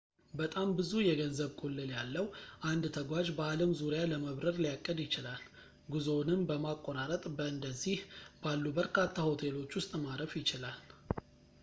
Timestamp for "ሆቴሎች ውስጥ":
9.29-9.93